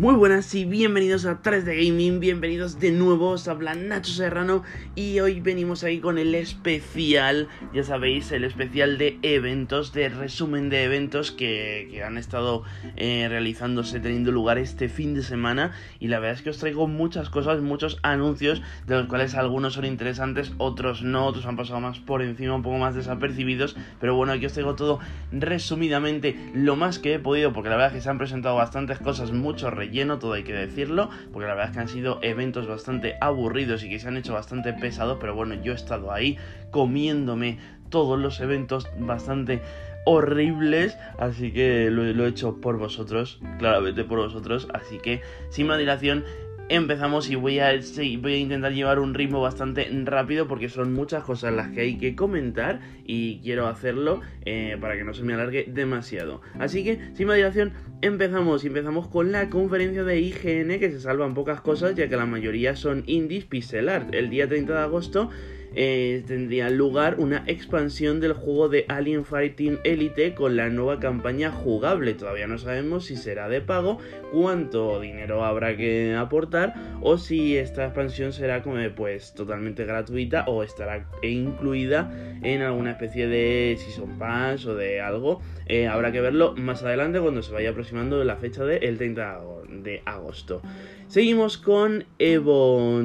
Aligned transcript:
Muy 0.00 0.14
buenas 0.14 0.54
y 0.54 0.64
bienvenidos 0.64 1.26
a 1.26 1.42
3D 1.42 1.76
Gaming, 1.76 2.20
bienvenidos 2.20 2.80
de 2.80 2.90
nuevo, 2.90 3.32
os 3.32 3.48
habla 3.48 3.74
Nacho 3.74 4.12
Serrano 4.12 4.62
y 4.94 5.20
hoy 5.20 5.40
venimos 5.40 5.84
ahí 5.84 5.98
con 6.00 6.16
el 6.16 6.34
especial, 6.34 7.48
ya 7.74 7.84
sabéis, 7.84 8.32
el 8.32 8.44
especial 8.44 8.96
de 8.96 9.18
eventos, 9.20 9.92
de 9.92 10.08
resumen 10.08 10.70
de 10.70 10.84
eventos 10.84 11.32
que, 11.32 12.02
han 12.02 12.16
estado 12.16 12.62
eh, 12.96 13.26
realizándose, 13.28 14.00
teniendo 14.00 14.32
lugar 14.32 14.56
este 14.56 14.88
fin 14.88 15.12
de 15.12 15.22
semana 15.22 15.72
y 15.98 16.08
la 16.08 16.18
verdad 16.18 16.38
es 16.38 16.42
que 16.42 16.48
os 16.48 16.56
traigo 16.56 16.86
muchas 16.86 17.28
cosas, 17.28 17.60
muchos 17.60 17.98
anuncios, 18.02 18.62
de 18.86 18.94
los 18.94 19.06
cuales 19.06 19.34
algunos 19.34 19.74
son 19.74 19.84
interesantes, 19.84 20.54
otros 20.56 21.02
no, 21.02 21.26
otros 21.26 21.44
han 21.44 21.56
pasado 21.56 21.80
más 21.80 21.98
por 21.98 22.22
encima, 22.22 22.54
un 22.54 22.62
poco 22.62 22.78
más 22.78 22.94
desapercibidos, 22.94 23.76
pero 24.00 24.14
bueno, 24.14 24.32
aquí 24.32 24.46
os 24.46 24.54
traigo 24.54 24.76
todo 24.76 24.98
resumidamente 25.30 26.38
lo 26.54 26.74
más 26.74 26.98
que 26.98 27.12
he 27.12 27.18
podido, 27.18 27.52
porque 27.52 27.68
la 27.68 27.76
verdad 27.76 27.90
es 27.90 27.98
que 27.98 28.00
se 28.00 28.08
han 28.08 28.16
presentado 28.16 28.56
bastantes 28.56 28.98
cosas, 28.98 29.32
muchos 29.32 29.70
rellenos 29.74 29.89
lleno, 29.90 30.18
todo 30.18 30.34
hay 30.34 30.42
que 30.42 30.52
decirlo, 30.52 31.10
porque 31.32 31.46
la 31.46 31.54
verdad 31.54 31.70
es 31.70 31.76
que 31.76 31.80
han 31.80 31.88
sido 31.88 32.18
eventos 32.22 32.66
bastante 32.66 33.16
aburridos 33.20 33.84
y 33.84 33.88
que 33.88 33.98
se 33.98 34.08
han 34.08 34.16
hecho 34.16 34.32
bastante 34.32 34.72
pesados, 34.72 35.18
pero 35.20 35.34
bueno, 35.34 35.54
yo 35.62 35.72
he 35.72 35.76
estado 35.76 36.12
ahí 36.12 36.38
comiéndome 36.70 37.58
todos 37.90 38.18
los 38.18 38.40
eventos 38.40 38.88
bastante 38.98 39.60
horribles, 40.06 40.96
así 41.18 41.52
que 41.52 41.90
lo, 41.90 42.04
lo, 42.04 42.26
he 42.26 42.28
hecho 42.28 42.60
por 42.60 42.78
vosotros, 42.78 43.40
claramente 43.58 44.04
por 44.04 44.18
vosotros, 44.18 44.68
así 44.72 44.98
que 44.98 45.20
sin 45.50 45.66
más 45.66 45.78
dilación 45.78 46.24
empezamos 46.70 47.28
y 47.28 47.34
voy 47.34 47.58
a, 47.58 47.74
intentar 47.74 48.72
llevar 48.72 49.00
un 49.00 49.12
ritmo 49.12 49.42
bastante 49.42 49.88
rápido 50.04 50.46
porque 50.46 50.68
son 50.68 50.92
muchas 50.92 51.24
cosas 51.24 51.52
las 51.52 51.68
que 51.70 51.80
hay 51.80 51.98
que 51.98 52.14
comentar 52.14 52.80
y 53.04 53.40
quiero 53.40 53.66
hacerlo 53.66 54.20
eh, 54.44 54.78
para 54.80 54.96
que 54.96 55.02
no 55.02 55.12
se 55.12 55.24
me 55.24 55.34
alargue 55.34 55.66
demasiado. 55.68 56.40
Así 56.60 56.84
que, 56.84 57.00
sin 57.14 57.26
más 57.26 57.36
dilación, 57.36 57.72
empezamos 58.02 58.64
empezamos 58.64 59.08
con 59.08 59.32
la 59.32 59.50
conferencia 59.50 60.04
de 60.04 60.20
IGN 60.20 60.78
que 60.78 60.90
se 60.92 61.00
salvan 61.00 61.34
pocas 61.34 61.60
cosas 61.60 61.96
ya 61.96 62.08
que 62.08 62.16
la 62.16 62.26
mayoría 62.26 62.76
son 62.76 63.02
indies 63.06 63.44
pixel 63.44 63.88
art. 63.88 64.14
El 64.14 64.30
día 64.30 64.48
30 64.48 64.72
de 64.72 64.78
agosto 64.78 65.30
eh, 65.74 66.24
tendría 66.26 66.70
lugar 66.70 67.16
una 67.18 67.44
expansión 67.46 68.20
del 68.20 68.32
juego 68.32 68.68
de 68.68 68.84
Alien 68.88 69.24
Fighting 69.24 69.78
Elite 69.84 70.34
con 70.34 70.56
la 70.56 70.68
nueva 70.68 70.98
campaña 70.98 71.50
jugable. 71.50 72.14
Todavía 72.14 72.46
no 72.46 72.58
sabemos 72.58 73.06
si 73.06 73.16
será 73.16 73.48
de 73.48 73.60
pago, 73.60 73.98
cuánto 74.32 75.00
dinero 75.00 75.44
habrá 75.44 75.76
que 75.76 76.14
aportar 76.14 76.74
o 77.00 77.18
si 77.18 77.56
esta 77.56 77.84
expansión 77.84 78.32
será 78.32 78.62
como 78.62 78.80
pues 78.96 79.34
totalmente 79.34 79.84
gratuita 79.84 80.44
o 80.46 80.62
estará 80.62 81.06
incluida 81.22 82.10
en 82.42 82.62
alguna 82.62 82.92
especie 82.92 83.26
de 83.26 83.76
Season 83.78 84.18
Pass 84.18 84.66
o 84.66 84.74
de 84.74 85.00
algo. 85.00 85.40
Eh, 85.66 85.86
habrá 85.86 86.10
que 86.12 86.20
verlo 86.20 86.54
más 86.56 86.82
adelante 86.82 87.20
cuando 87.20 87.42
se 87.42 87.52
vaya 87.52 87.70
aproximando 87.70 88.22
la 88.24 88.36
fecha 88.36 88.64
del 88.64 88.98
30 88.98 89.40
de 89.82 90.02
agosto. 90.04 90.62
Seguimos 91.06 91.58
con 91.58 92.04
Evo 92.18 93.02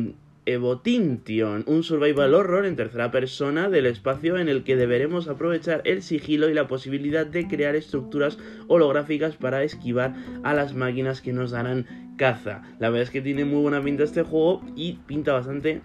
Evotintion, 0.47 1.63
un 1.65 1.83
survival 1.83 2.35
horror 2.35 2.65
en 2.65 2.75
tercera 2.75 3.09
persona 3.09 3.67
del 3.69 3.87
espacio 3.87 4.37
en 4.37 4.47
el 4.47 4.63
que 4.63 4.75
deberemos 4.75 5.27
aprovechar 5.27 5.81
el 5.85 6.03
sigilo 6.03 6.49
y 6.49 6.53
la 6.53 6.67
posibilidad 6.67 7.25
de 7.25 7.47
crear 7.47 7.75
estructuras 7.75 8.37
holográficas 8.67 9.35
para 9.35 9.63
esquivar 9.63 10.13
a 10.43 10.53
las 10.53 10.75
máquinas 10.75 11.21
que 11.21 11.33
nos 11.33 11.49
darán 11.49 11.87
caza. 12.17 12.61
La 12.79 12.89
verdad 12.89 13.03
es 13.03 13.09
que 13.09 13.21
tiene 13.21 13.43
muy 13.43 13.61
buena 13.61 13.83
pinta 13.83 14.03
este 14.03 14.21
juego 14.21 14.63
y 14.75 14.93
pinta 15.07 15.33
bastante 15.33 15.81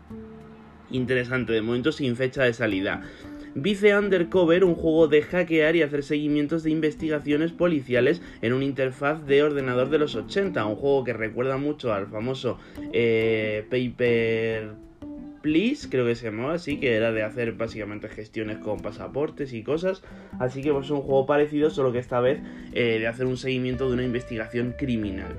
interesante, 0.91 1.55
de 1.55 1.63
momento 1.63 1.91
sin 1.91 2.15
fecha 2.17 2.43
de 2.43 2.53
salida. 2.53 3.03
Vice 3.55 3.97
Undercover, 3.97 4.65
un 4.65 4.75
juego 4.75 5.09
de 5.09 5.23
hackear 5.23 5.77
y 5.77 5.83
hacer 5.83 6.03
seguimientos 6.03 6.63
de 6.63 6.71
investigaciones 6.71 7.53
policiales 7.53 8.23
en 8.43 8.53
una 8.53 8.65
interfaz 8.65 9.27
de 9.27 9.43
ordenador 9.43 9.91
de 9.91 9.99
los 9.99 10.15
80, 10.15 10.65
un 10.65 10.77
juego 10.77 11.05
que 11.05 11.13
recuerda 11.13 11.57
mucho 11.57 11.93
al 11.93 12.07
famoso 12.07 12.59
eh, 12.93 13.67
Paper 13.71 14.91
Please, 15.43 15.89
creo 15.89 16.05
que 16.05 16.15
se 16.15 16.27
llamaba 16.27 16.55
así, 16.55 16.79
que 16.79 16.95
era 16.95 17.13
de 17.13 17.23
hacer 17.23 17.53
básicamente 17.53 18.09
gestiones 18.09 18.59
con 18.59 18.81
pasaportes 18.81 19.55
y 19.55 19.63
cosas. 19.63 20.03
Así 20.39 20.63
que 20.63 20.71
pues 20.71 20.87
es 20.87 20.91
un 20.91 21.01
juego 21.01 21.25
parecido, 21.25 21.71
solo 21.71 21.93
que 21.93 21.99
esta 21.99 22.21
vez 22.21 22.41
eh, 22.73 22.99
de 22.99 23.07
hacer 23.07 23.27
un 23.27 23.39
seguimiento 23.39 23.89
de 23.89 23.95
una 23.95 24.05
investigación 24.05 24.75
criminal. 24.77 25.39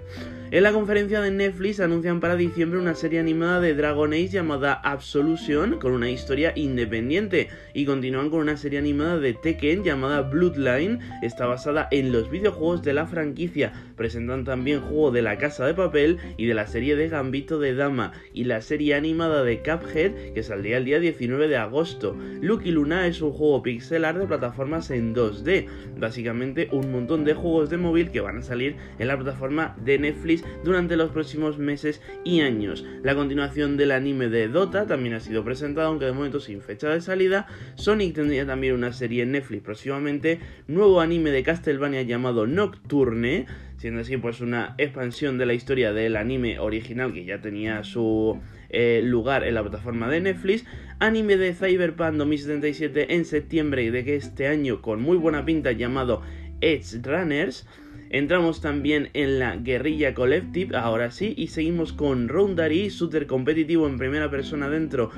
En 0.51 0.63
la 0.63 0.73
conferencia 0.73 1.21
de 1.21 1.31
Netflix 1.31 1.79
anuncian 1.79 2.19
para 2.19 2.35
diciembre 2.35 2.77
una 2.77 2.93
serie 2.93 3.21
animada 3.21 3.61
de 3.61 3.73
Dragon 3.73 4.11
Age 4.11 4.27
llamada 4.27 4.73
Absolution, 4.73 5.79
con 5.79 5.93
una 5.93 6.09
historia 6.09 6.51
independiente. 6.57 7.47
Y 7.73 7.85
continúan 7.85 8.29
con 8.29 8.41
una 8.41 8.57
serie 8.57 8.77
animada 8.77 9.17
de 9.17 9.33
Tekken 9.33 9.85
llamada 9.85 10.23
Bloodline, 10.23 10.99
está 11.21 11.45
basada 11.45 11.87
en 11.89 12.11
los 12.11 12.29
videojuegos 12.29 12.83
de 12.83 12.91
la 12.91 13.07
franquicia. 13.07 13.71
Presentan 13.95 14.43
también 14.43 14.81
juego 14.81 15.11
de 15.11 15.21
la 15.21 15.37
casa 15.37 15.65
de 15.65 15.73
papel 15.73 16.17
y 16.35 16.47
de 16.47 16.53
la 16.53 16.67
serie 16.67 16.97
de 16.97 17.07
Gambito 17.07 17.57
de 17.57 17.73
Dama. 17.73 18.11
Y 18.33 18.43
la 18.43 18.59
serie 18.59 18.95
animada 18.95 19.45
de 19.45 19.59
Cuphead 19.59 20.33
que 20.33 20.43
saldría 20.43 20.79
el 20.79 20.83
día 20.83 20.99
19 20.99 21.47
de 21.47 21.55
agosto. 21.55 22.17
Lucky 22.41 22.71
Luna 22.71 23.07
es 23.07 23.21
un 23.21 23.31
juego 23.31 23.63
pixelar 23.63 24.19
de 24.19 24.27
plataformas 24.27 24.91
en 24.91 25.15
2D, 25.15 25.67
básicamente 25.97 26.67
un 26.73 26.91
montón 26.91 27.23
de 27.23 27.35
juegos 27.35 27.69
de 27.69 27.77
móvil 27.77 28.11
que 28.11 28.19
van 28.19 28.39
a 28.39 28.41
salir 28.41 28.75
en 28.99 29.07
la 29.07 29.15
plataforma 29.15 29.77
de 29.85 29.97
Netflix 29.97 30.40
durante 30.63 30.95
los 30.95 31.11
próximos 31.11 31.57
meses 31.57 32.01
y 32.23 32.41
años. 32.41 32.85
La 33.03 33.15
continuación 33.15 33.77
del 33.77 33.91
anime 33.91 34.29
de 34.29 34.47
Dota 34.47 34.87
también 34.87 35.15
ha 35.15 35.19
sido 35.19 35.43
presentada, 35.43 35.87
aunque 35.87 36.05
de 36.05 36.11
momento 36.11 36.39
sin 36.39 36.61
fecha 36.61 36.89
de 36.89 37.01
salida. 37.01 37.47
Sonic 37.75 38.15
tendría 38.15 38.45
también 38.45 38.75
una 38.75 38.93
serie 38.93 39.23
en 39.23 39.31
Netflix 39.31 39.63
próximamente, 39.63 40.39
nuevo 40.67 41.01
anime 41.01 41.31
de 41.31 41.43
Castlevania 41.43 42.01
llamado 42.03 42.47
Nocturne, 42.47 43.45
siendo 43.77 44.01
así 44.01 44.17
pues 44.17 44.41
una 44.41 44.75
expansión 44.77 45.37
de 45.37 45.45
la 45.45 45.53
historia 45.53 45.93
del 45.93 46.15
anime 46.15 46.59
original 46.59 47.13
que 47.13 47.25
ya 47.25 47.41
tenía 47.41 47.83
su 47.83 48.39
eh, 48.69 49.01
lugar 49.03 49.43
en 49.43 49.55
la 49.55 49.61
plataforma 49.61 50.07
de 50.07 50.21
Netflix, 50.21 50.65
anime 50.99 51.35
de 51.37 51.53
Cyberpunk 51.53 52.13
2077 52.13 53.15
en 53.15 53.25
septiembre 53.25 53.89
de 53.89 54.15
este 54.15 54.47
año 54.47 54.81
con 54.81 55.01
muy 55.01 55.17
buena 55.17 55.45
pinta 55.45 55.71
llamado 55.71 56.21
Edge 56.61 57.01
Runners. 57.03 57.67
Entramos 58.13 58.59
también 58.59 59.09
en 59.13 59.39
la 59.39 59.55
Guerrilla 59.55 60.13
Collective, 60.13 60.75
ahora 60.75 61.11
sí, 61.11 61.33
y 61.37 61.47
seguimos 61.47 61.93
con 61.93 62.27
Roundary, 62.27 62.89
shooter 62.89 63.25
competitivo 63.25 63.87
en 63.87 63.97
primera 63.97 64.29
persona 64.29 64.69
dentro 64.69 65.11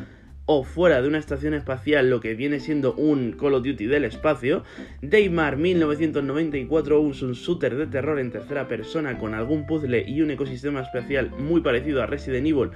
o 0.45 0.63
fuera 0.63 1.01
de 1.01 1.07
una 1.07 1.17
estación 1.17 1.55
espacial, 1.55 2.11
lo 2.11 2.19
que 2.19 2.35
viene 2.35 2.59
siendo 2.59 2.93
un 2.93 3.31
Call 3.31 3.55
of 3.55 3.63
Duty 3.63 3.87
del 3.87 4.03
espacio. 4.03 4.63
Daymar 5.01 5.57
1994, 5.57 7.01
un 7.01 7.13
shooter 7.13 7.77
de 7.77 7.87
terror 7.87 8.19
en 8.19 8.29
tercera 8.29 8.67
persona 8.67 9.17
con 9.17 9.33
algún 9.33 9.65
puzzle 9.65 10.05
y 10.07 10.21
un 10.21 10.29
ecosistema 10.29 10.81
espacial 10.81 11.31
muy 11.31 11.61
parecido 11.61 12.03
a 12.03 12.05
Resident 12.05 12.45
Evil, 12.45 12.69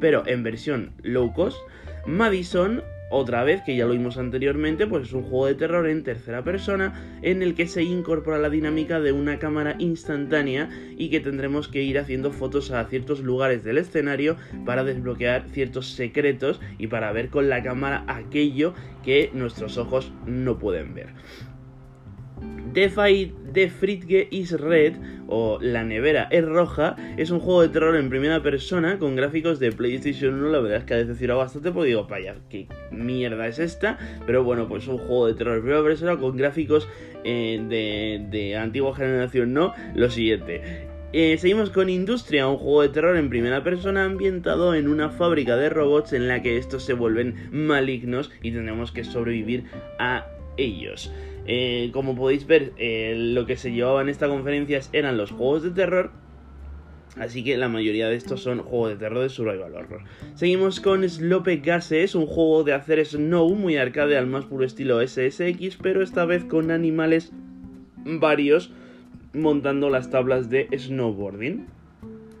pero 0.00 0.22
en 0.24 0.44
versión 0.44 0.92
low 1.02 1.32
cost. 1.32 1.58
Madison, 2.06 2.84
otra 3.14 3.44
vez, 3.44 3.62
que 3.62 3.76
ya 3.76 3.86
lo 3.86 3.92
vimos 3.92 4.18
anteriormente, 4.18 4.86
pues 4.86 5.04
es 5.04 5.12
un 5.12 5.22
juego 5.22 5.46
de 5.46 5.54
terror 5.54 5.88
en 5.88 6.02
tercera 6.02 6.42
persona 6.42 7.18
en 7.22 7.42
el 7.42 7.54
que 7.54 7.66
se 7.66 7.82
incorpora 7.82 8.38
la 8.38 8.50
dinámica 8.50 9.00
de 9.00 9.12
una 9.12 9.38
cámara 9.38 9.76
instantánea 9.78 10.68
y 10.96 11.10
que 11.10 11.20
tendremos 11.20 11.68
que 11.68 11.82
ir 11.82 11.98
haciendo 11.98 12.32
fotos 12.32 12.70
a 12.70 12.84
ciertos 12.86 13.20
lugares 13.20 13.64
del 13.64 13.78
escenario 13.78 14.36
para 14.66 14.84
desbloquear 14.84 15.46
ciertos 15.50 15.94
secretos 15.94 16.60
y 16.78 16.88
para 16.88 17.12
ver 17.12 17.28
con 17.28 17.48
la 17.48 17.62
cámara 17.62 18.04
aquello 18.08 18.74
que 19.04 19.30
nuestros 19.32 19.78
ojos 19.78 20.12
no 20.26 20.58
pueden 20.58 20.94
ver. 20.94 21.08
The 22.74 23.70
Fritge 23.70 24.28
is 24.32 24.50
Red 24.50 24.94
o 25.28 25.58
La 25.60 25.84
Nevera 25.84 26.26
es 26.32 26.44
Roja 26.44 26.96
es 27.16 27.30
un 27.30 27.38
juego 27.38 27.62
de 27.62 27.68
terror 27.68 27.94
en 27.94 28.10
primera 28.10 28.42
persona 28.42 28.98
con 28.98 29.14
gráficos 29.14 29.60
de 29.60 29.70
PlayStation 29.70 30.34
1. 30.34 30.48
La 30.48 30.58
verdad 30.58 30.78
es 30.78 30.84
que 30.84 30.94
ha 30.94 30.96
decepcionado 30.96 31.38
bastante 31.38 31.70
porque 31.70 31.88
digo, 31.88 32.06
vaya, 32.08 32.34
qué 32.50 32.66
mierda 32.90 33.46
es 33.46 33.60
esta. 33.60 33.96
Pero 34.26 34.42
bueno, 34.42 34.66
pues 34.66 34.88
un 34.88 34.98
juego 34.98 35.28
de 35.28 35.34
terror 35.34 35.56
en 35.56 35.62
primera 35.62 35.84
persona 35.84 36.16
con 36.16 36.36
gráficos 36.36 36.88
eh, 37.22 37.64
de, 37.68 38.26
de 38.28 38.56
antigua 38.56 38.94
generación, 38.96 39.52
no. 39.52 39.72
Lo 39.94 40.10
siguiente. 40.10 40.88
Eh, 41.12 41.38
seguimos 41.38 41.70
con 41.70 41.88
Industria, 41.88 42.48
un 42.48 42.56
juego 42.56 42.82
de 42.82 42.88
terror 42.88 43.16
en 43.16 43.30
primera 43.30 43.62
persona 43.62 44.04
ambientado 44.04 44.74
en 44.74 44.88
una 44.88 45.10
fábrica 45.10 45.56
de 45.56 45.70
robots 45.70 46.12
en 46.12 46.26
la 46.26 46.42
que 46.42 46.58
estos 46.58 46.84
se 46.84 46.94
vuelven 46.94 47.50
malignos 47.52 48.32
y 48.42 48.50
tenemos 48.50 48.90
que 48.90 49.04
sobrevivir 49.04 49.62
a 50.00 50.26
ellos. 50.56 51.12
Eh, 51.46 51.90
como 51.92 52.16
podéis 52.16 52.46
ver, 52.46 52.72
eh, 52.78 53.14
lo 53.16 53.46
que 53.46 53.56
se 53.56 53.72
llevaba 53.72 54.02
en 54.02 54.08
esta 54.08 54.28
conferencia 54.28 54.80
eran 54.92 55.16
los 55.16 55.30
juegos 55.30 55.62
de 55.62 55.70
terror. 55.70 56.10
Así 57.18 57.44
que 57.44 57.56
la 57.56 57.68
mayoría 57.68 58.08
de 58.08 58.16
estos 58.16 58.42
son 58.42 58.60
juegos 58.60 58.90
de 58.90 58.96
terror 58.96 59.22
de 59.22 59.28
survival 59.28 59.74
horror. 59.74 60.02
Seguimos 60.34 60.80
con 60.80 61.08
Slope 61.08 61.58
Gases, 61.58 62.16
un 62.16 62.26
juego 62.26 62.64
de 62.64 62.72
hacer 62.72 63.04
snow 63.06 63.54
muy 63.54 63.76
arcade 63.76 64.18
al 64.18 64.26
más 64.26 64.46
puro 64.46 64.64
estilo 64.64 65.00
SSX, 65.06 65.76
pero 65.80 66.02
esta 66.02 66.24
vez 66.24 66.44
con 66.44 66.72
animales 66.72 67.30
varios 68.04 68.72
montando 69.32 69.90
las 69.90 70.10
tablas 70.10 70.50
de 70.50 70.68
snowboarding. 70.76 71.66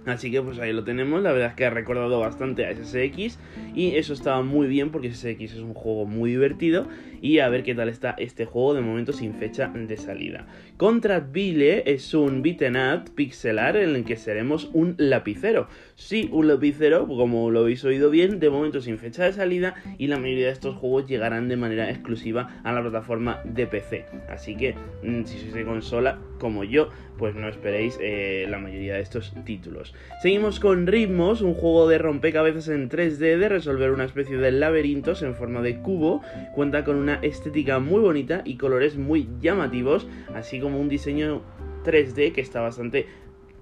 Así 0.06 0.30
que 0.30 0.42
pues 0.42 0.58
ahí 0.58 0.72
lo 0.72 0.84
tenemos, 0.84 1.22
la 1.22 1.32
verdad 1.32 1.48
es 1.48 1.54
que 1.54 1.64
ha 1.64 1.70
recordado 1.70 2.20
bastante 2.20 2.66
a 2.66 2.74
SSX 2.74 3.38
y 3.74 3.96
eso 3.96 4.12
estaba 4.12 4.42
muy 4.42 4.66
bien 4.66 4.90
porque 4.90 5.10
SX 5.10 5.54
es 5.54 5.60
un 5.60 5.74
juego 5.74 6.04
muy 6.04 6.30
divertido 6.30 6.86
y 7.22 7.38
a 7.38 7.48
ver 7.48 7.62
qué 7.62 7.74
tal 7.74 7.88
está 7.88 8.14
este 8.18 8.44
juego 8.44 8.74
de 8.74 8.82
momento 8.82 9.14
sin 9.14 9.32
fecha 9.32 9.68
de 9.74 9.96
salida. 9.96 10.46
Contrat 10.76 11.32
Vile 11.32 11.82
es 11.86 12.12
un 12.12 12.42
beaten 12.42 12.76
up 12.76 13.14
pixelar 13.14 13.76
en 13.76 13.96
el 13.96 14.04
que 14.04 14.16
seremos 14.16 14.68
un 14.74 14.94
lapicero. 14.98 15.68
Sí, 15.94 16.28
un 16.32 16.48
lapicero, 16.48 17.06
como 17.06 17.50
lo 17.50 17.60
habéis 17.60 17.82
oído 17.84 18.10
bien, 18.10 18.40
de 18.40 18.50
momento 18.50 18.82
sin 18.82 18.98
fecha 18.98 19.24
de 19.24 19.32
salida 19.32 19.74
y 19.96 20.08
la 20.08 20.18
mayoría 20.18 20.46
de 20.46 20.52
estos 20.52 20.76
juegos 20.76 21.06
llegarán 21.06 21.48
de 21.48 21.56
manera 21.56 21.88
exclusiva 21.88 22.60
a 22.62 22.72
la 22.72 22.82
plataforma 22.82 23.40
de 23.44 23.66
PC. 23.66 24.04
Así 24.28 24.54
que 24.54 24.74
mm, 25.02 25.24
si 25.24 25.38
sois 25.38 25.54
de 25.54 25.64
consola 25.64 26.18
como 26.44 26.62
yo, 26.62 26.90
pues 27.16 27.34
no 27.34 27.48
esperéis 27.48 27.98
eh, 28.02 28.44
la 28.50 28.58
mayoría 28.58 28.96
de 28.96 29.00
estos 29.00 29.32
títulos. 29.46 29.94
Seguimos 30.20 30.60
con 30.60 30.86
Ritmos, 30.86 31.40
un 31.40 31.54
juego 31.54 31.88
de 31.88 31.96
rompecabezas 31.96 32.68
en 32.68 32.90
3D 32.90 33.38
de 33.38 33.48
resolver 33.48 33.90
una 33.90 34.04
especie 34.04 34.36
de 34.36 34.52
laberintos 34.52 35.22
en 35.22 35.36
forma 35.36 35.62
de 35.62 35.78
cubo. 35.78 36.20
Cuenta 36.54 36.84
con 36.84 36.96
una 36.96 37.14
estética 37.22 37.78
muy 37.78 38.00
bonita 38.00 38.42
y 38.44 38.58
colores 38.58 38.98
muy 38.98 39.26
llamativos, 39.40 40.06
así 40.34 40.60
como 40.60 40.78
un 40.78 40.90
diseño 40.90 41.40
3D 41.82 42.32
que 42.32 42.42
está 42.42 42.60
bastante 42.60 43.06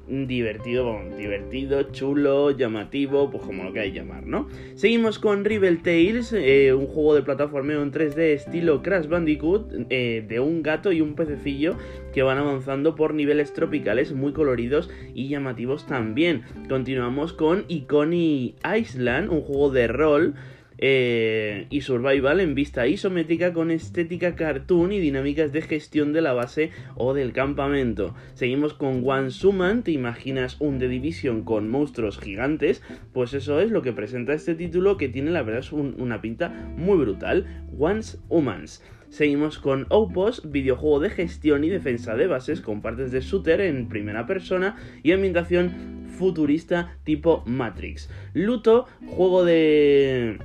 divertido, 0.08 1.00
divertido, 1.16 1.82
chulo, 1.92 2.50
llamativo, 2.50 3.30
pues 3.30 3.42
como 3.44 3.64
lo 3.64 3.72
queráis 3.72 3.94
llamar, 3.94 4.26
¿no? 4.26 4.48
Seguimos 4.74 5.18
con 5.18 5.44
Rebel 5.44 5.82
Tales, 5.82 6.32
eh, 6.32 6.72
un 6.74 6.86
juego 6.86 7.14
de 7.14 7.22
plataformeo 7.22 7.82
en 7.82 7.92
3D 7.92 8.34
estilo 8.34 8.82
Crash 8.82 9.06
Bandicoot, 9.06 9.72
eh, 9.90 10.24
de 10.26 10.40
un 10.40 10.62
gato 10.62 10.92
y 10.92 11.00
un 11.00 11.14
pececillo 11.14 11.76
que 12.12 12.22
van 12.22 12.38
avanzando 12.38 12.94
por 12.94 13.14
niveles 13.14 13.52
tropicales 13.52 14.12
muy 14.12 14.32
coloridos 14.32 14.90
y 15.14 15.28
llamativos 15.28 15.86
también. 15.86 16.42
Continuamos 16.68 17.32
con 17.32 17.64
Iconi 17.68 18.56
Island, 18.78 19.30
un 19.30 19.42
juego 19.42 19.70
de 19.70 19.86
rol 19.86 20.34
eh, 20.84 21.68
y 21.70 21.82
survival 21.82 22.40
en 22.40 22.56
vista 22.56 22.88
isométrica 22.88 23.52
con 23.52 23.70
estética 23.70 24.34
cartoon 24.34 24.90
y 24.90 24.98
dinámicas 24.98 25.52
de 25.52 25.62
gestión 25.62 26.12
de 26.12 26.22
la 26.22 26.32
base 26.32 26.72
o 26.96 27.14
del 27.14 27.32
campamento. 27.32 28.16
Seguimos 28.34 28.74
con 28.74 29.08
One 29.08 29.30
Suman, 29.30 29.84
te 29.84 29.92
imaginas 29.92 30.56
un 30.60 30.80
The 30.80 30.88
Division 30.88 31.44
con 31.44 31.70
monstruos 31.70 32.18
gigantes, 32.18 32.82
pues 33.12 33.32
eso 33.32 33.60
es 33.60 33.70
lo 33.70 33.82
que 33.82 33.92
presenta 33.92 34.32
este 34.32 34.56
título 34.56 34.96
que 34.96 35.08
tiene 35.08 35.30
la 35.30 35.44
verdad 35.44 35.72
una 35.72 36.20
pinta 36.20 36.48
muy 36.76 36.98
brutal, 36.98 37.64
Once 37.78 38.18
Humans. 38.28 38.82
Seguimos 39.08 39.58
con 39.58 39.86
Opos, 39.88 40.50
videojuego 40.50 40.98
de 40.98 41.10
gestión 41.10 41.62
y 41.62 41.68
defensa 41.68 42.16
de 42.16 42.26
bases 42.26 42.60
con 42.60 42.82
partes 42.82 43.12
de 43.12 43.20
shooter 43.20 43.60
en 43.60 43.88
primera 43.88 44.26
persona 44.26 44.74
y 45.04 45.12
ambientación 45.12 46.08
futurista 46.18 46.96
tipo 47.04 47.44
Matrix. 47.46 48.10
Luto, 48.34 48.86
juego 49.06 49.44
de 49.44 50.38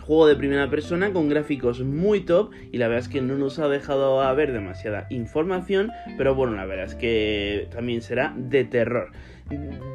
Juego 0.00 0.26
de 0.26 0.36
primera 0.36 0.70
persona 0.70 1.12
con 1.12 1.28
gráficos 1.28 1.80
muy 1.80 2.20
top 2.20 2.52
y 2.72 2.78
la 2.78 2.88
verdad 2.88 3.04
es 3.04 3.12
que 3.12 3.20
no 3.20 3.36
nos 3.36 3.58
ha 3.58 3.68
dejado 3.68 4.22
a 4.22 4.32
ver 4.32 4.52
demasiada 4.52 5.06
información, 5.10 5.90
pero 6.16 6.34
bueno, 6.34 6.56
la 6.56 6.64
verdad 6.64 6.86
es 6.86 6.94
que 6.94 7.68
también 7.70 8.00
será 8.00 8.34
de 8.36 8.64
terror. 8.64 9.12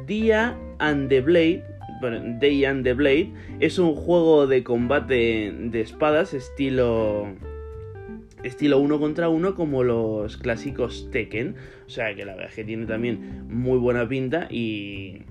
Dia 0.06 0.56
and 0.78 1.08
the 1.08 1.20
Blade, 1.20 1.64
Day 2.38 2.64
and 2.64 2.84
the 2.84 2.94
Blade 2.94 3.32
es 3.58 3.78
un 3.78 3.94
juego 3.94 4.46
de 4.46 4.62
combate 4.62 5.52
de 5.52 5.80
espadas 5.80 6.34
estilo 6.34 7.28
estilo 8.44 8.78
uno 8.78 8.98
contra 8.98 9.28
uno 9.28 9.54
como 9.54 9.82
los 9.82 10.36
clásicos 10.36 11.08
Tekken, 11.10 11.56
o 11.86 11.90
sea 11.90 12.14
que 12.14 12.24
la 12.24 12.32
verdad 12.32 12.50
es 12.50 12.54
que 12.54 12.64
tiene 12.64 12.86
también 12.86 13.46
muy 13.48 13.78
buena 13.78 14.08
pinta 14.08 14.46
y 14.50 15.22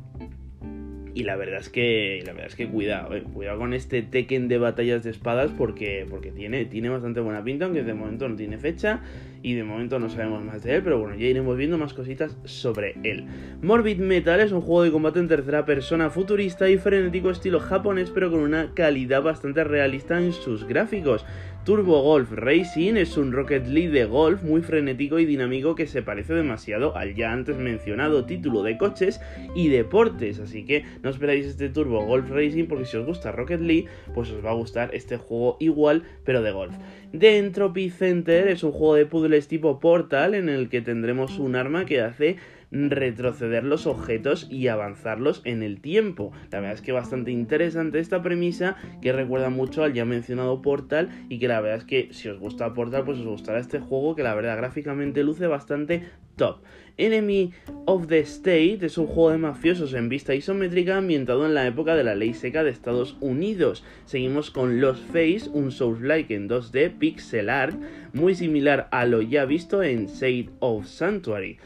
y 1.14 1.24
la 1.24 1.36
verdad 1.36 1.60
es 1.60 1.70
que, 1.70 2.22
la 2.26 2.34
verdad 2.34 2.48
es 2.48 2.56
que 2.56 2.68
cuidado, 2.68 3.16
eh, 3.16 3.24
cuidado 3.24 3.60
con 3.60 3.74
este 3.74 4.02
Tekken 4.02 4.48
de 4.48 4.58
batallas 4.58 5.04
de 5.04 5.10
espadas 5.10 5.52
porque, 5.58 6.06
porque 6.10 6.32
tiene, 6.32 6.66
tiene 6.66 6.90
bastante 6.90 7.20
buena 7.20 7.44
pinta, 7.44 7.66
aunque 7.66 7.84
de 7.84 7.94
momento 7.94 8.28
no 8.30 8.36
tiene 8.36 8.58
fecha 8.58 9.02
y 9.42 9.54
de 9.54 9.64
momento 9.64 10.00
no 10.00 10.10
sabemos 10.10 10.44
más 10.44 10.64
de 10.64 10.76
él, 10.76 10.82
pero 10.84 11.00
bueno, 11.00 11.16
ya 11.16 11.28
iremos 11.28 11.58
viendo 11.58 11.78
más 11.78 11.94
cositas 11.94 12.38
sobre 12.44 12.96
él. 13.04 13.26
Morbid 13.62 14.00
Metal 14.00 14.40
es 14.40 14.52
un 14.52 14.62
juego 14.62 14.84
de 14.84 14.92
combate 14.92 15.20
en 15.20 15.28
tercera 15.28 15.66
persona 15.66 16.10
futurista 16.10 16.70
y 16.70 16.78
frenético 16.78 17.30
estilo 17.30 17.60
japonés, 17.60 18.12
pero 18.12 18.32
con 18.32 18.42
una 18.42 18.74
calidad 18.74 19.24
bastante 19.24 19.64
realista 19.64 20.18
en 20.18 20.34
sus 20.34 20.66
gráficos. 20.66 21.26
Turbo 21.70 22.02
Golf 22.02 22.32
Racing 22.32 22.96
es 22.96 23.16
un 23.16 23.32
Rocket 23.32 23.68
League 23.68 23.92
de 23.92 24.06
golf 24.06 24.42
muy 24.42 24.64
frenético 24.64 25.20
y 25.20 25.26
dinámico 25.26 25.76
que 25.76 25.86
se 25.86 26.02
parece 26.02 26.34
demasiado 26.34 26.98
al 26.98 27.14
ya 27.14 27.32
antes 27.32 27.58
mencionado 27.58 28.26
título 28.26 28.64
de 28.64 28.76
coches 28.76 29.22
y 29.54 29.68
deportes, 29.68 30.40
así 30.40 30.66
que 30.66 30.84
no 31.04 31.12
esperáis 31.12 31.46
este 31.46 31.70
Turbo 31.70 32.04
Golf 32.04 32.28
Racing 32.32 32.66
porque 32.66 32.86
si 32.86 32.98
os 32.98 33.06
gusta 33.06 33.32
Rocket 33.32 33.62
League, 33.62 33.86
pues 34.16 34.32
os 34.32 34.44
va 34.44 34.50
a 34.50 34.56
gustar 34.56 34.90
este 34.96 35.18
juego 35.18 35.58
igual 35.60 36.02
pero 36.26 36.42
de 36.42 36.50
golf. 36.50 36.74
The 37.16 37.38
Entropy 37.38 37.92
Center 37.92 38.48
es 38.48 38.64
un 38.64 38.72
juego 38.72 38.96
de 38.96 39.06
puzzles 39.06 39.48
tipo 39.48 39.80
Portal 39.80 40.34
en 40.34 40.50
el 40.50 40.70
que 40.70 40.82
tendremos 40.82 41.38
un 41.38 41.56
arma 41.56 41.86
que 41.86 42.02
hace 42.02 42.38
retroceder 42.72 43.64
los 43.64 43.88
objetos 43.88 44.48
y 44.50 44.68
avanzarlos 44.68 45.42
en 45.46 45.64
el 45.64 45.82
tiempo. 45.82 46.32
La 46.52 46.60
verdad 46.60 46.76
es 46.76 46.82
que 46.82 46.92
bastante 46.92 47.32
interesante 47.32 48.00
esta 48.00 48.22
premisa 48.22 48.76
que 49.02 49.14
recuerda 49.14 49.50
mucho 49.50 49.84
al 49.84 49.94
ya 49.94 50.06
mencionado 50.06 50.62
Portal 50.62 51.10
y 51.30 51.40
que 51.40 51.48
la 51.48 51.62
verdad 51.62 51.80
es 51.80 51.86
que 51.86 52.10
si 52.12 52.30
os 52.30 52.40
gusta 52.40 52.74
Portal 52.74 53.04
pues 53.06 53.20
os 53.20 53.26
gustará 53.26 53.60
este 53.60 53.80
juego 53.80 54.16
que 54.16 54.24
la 54.24 54.36
verdad 54.36 54.58
gráficamente 54.58 55.24
luce 55.24 55.48
bastante 55.48 56.04
top. 56.36 56.62
Enemy 56.98 57.52
of 57.86 58.08
the 58.08 58.20
State 58.20 58.80
es 58.86 58.98
un 58.98 59.08
juego 59.08 59.32
de 59.32 59.38
mafiosos 59.38 59.94
en 59.94 60.10
vista 60.10 60.36
isométrica 60.36 60.98
ambientado 60.98 61.46
en 61.46 61.54
la 61.54 61.66
época 61.66 61.96
de 61.96 62.04
la 62.04 62.14
ley 62.14 62.34
seca 62.34 62.64
de 62.64 62.72
Estados 62.72 63.16
Unidos. 63.22 63.86
Seguimos 64.06 64.52
con 64.52 64.82
Los 64.82 65.00
Face, 65.00 65.50
un 65.54 65.72
Souls-like 65.72 66.36
en 66.36 66.50
2D 66.50 66.98
pixel 66.98 67.50
art 67.50 67.80
muy 68.12 68.36
similar 68.36 68.90
a 68.92 69.06
lo 69.06 69.22
ya 69.22 69.46
visto 69.46 69.82
en 69.82 70.06
State 70.06 70.50
of 70.60 70.88
Sanctuary. 70.88 71.58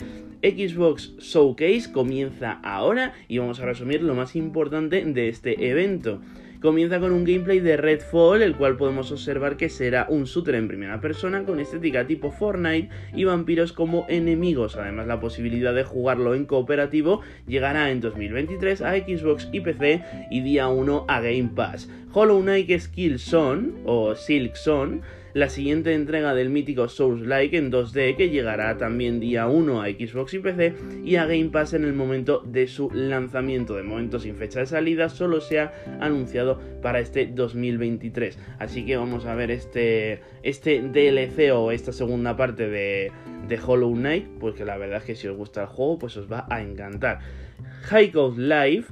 Xbox 0.44 0.93
Showcase 0.98 1.92
comienza 1.92 2.60
ahora 2.64 3.14
y 3.28 3.38
vamos 3.38 3.60
a 3.60 3.66
resumir 3.66 4.02
lo 4.02 4.16
más 4.16 4.36
importante 4.36 5.04
de 5.04 5.30
este 5.30 5.70
evento. 5.70 6.22
Comienza 6.64 7.02
con 7.02 7.12
un 7.12 7.26
gameplay 7.26 7.60
de 7.60 7.76
Redfall, 7.76 8.42
el 8.42 8.56
cual 8.56 8.78
podemos 8.78 9.12
observar 9.12 9.58
que 9.58 9.68
será 9.68 10.08
un 10.10 10.24
shooter 10.24 10.56
en 10.56 10.70
primera 10.70 11.02
persona 11.02 11.44
con 11.44 11.60
estética 11.60 12.08
tipo 12.08 12.32
Fortnite 12.32 12.88
y 13.14 13.26
vampiros 13.26 13.74
como 13.74 14.06
enemigos. 14.08 14.78
Además, 14.78 15.08
la 15.08 15.20
posibilidad 15.20 15.74
de 15.74 15.84
jugarlo 15.84 16.36
en 16.36 16.46
cooperativo 16.46 17.20
llegará 17.48 17.92
en 17.92 18.00
2023 18.00 18.82
a 18.82 18.94
Xbox 18.94 19.50
y 19.52 19.60
PC 19.60 20.06
y 20.32 20.40
día 20.40 20.70
1 20.70 21.04
a 21.10 21.20
Game 21.20 21.52
Pass. 21.54 21.90
Hollow 22.14 22.42
Knight 22.42 22.80
Skill 22.80 23.20
Son 23.20 23.82
o 23.84 24.16
Silk 24.16 24.56
Son 24.56 25.02
la 25.34 25.50
siguiente 25.50 25.94
entrega 25.94 26.36
del 26.36 26.50
mítico 26.50 26.88
Souls-like 26.88 27.58
en 27.58 27.72
2D 27.72 28.16
que 28.16 28.30
llegará 28.30 28.78
también 28.78 29.20
día 29.20 29.48
1 29.48 29.82
a 29.82 29.88
Xbox 29.88 30.36
y 30.36 30.40
PC 30.40 30.76
y 31.04 31.16
a 31.16 31.26
Game 31.26 31.50
Pass 31.50 31.74
en 31.74 31.86
el 31.86 31.94
momento 31.94 32.44
de 32.46 32.68
su 32.68 32.92
lanzamiento. 32.92 33.76
De 33.76 33.84
momento 33.84 34.20
sin 34.20 34.36
fecha 34.36 34.60
de 34.60 34.68
salida, 34.68 35.10
solo 35.10 35.42
se 35.42 35.60
ha 35.60 35.74
anunciado 36.00 36.60
para 36.82 37.00
este 37.00 37.26
2023. 37.26 38.38
Así 38.60 38.86
que 38.86 38.96
vamos 38.96 39.26
a 39.26 39.34
ver 39.34 39.50
este, 39.50 40.22
este 40.44 40.82
DLC 40.82 41.52
o 41.54 41.72
esta 41.72 41.92
segunda 41.92 42.38
parte 42.38 42.70
de, 42.70 43.12
de 43.48 43.60
Hollow 43.60 43.94
Knight, 43.94 44.28
pues 44.40 44.56
que 44.56 44.66
la 44.66 44.78
verdad 44.78 44.98
es 44.98 45.04
que 45.04 45.16
si 45.16 45.28
os 45.28 45.36
gusta 45.36 45.62
el 45.62 45.68
juego, 45.68 45.98
pues 45.98 46.16
os 46.18 46.32
va 46.32 46.46
a 46.50 46.62
encantar. 46.62 47.20
High 47.84 48.14
Live 48.38 48.86